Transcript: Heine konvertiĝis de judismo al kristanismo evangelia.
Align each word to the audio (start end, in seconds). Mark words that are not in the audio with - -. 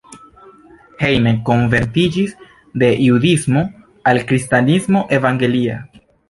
Heine 1.07 1.33
konvertiĝis 1.49 2.33
de 2.85 2.89
judismo 3.09 3.63
al 4.13 4.23
kristanismo 4.33 5.05
evangelia. 5.21 5.79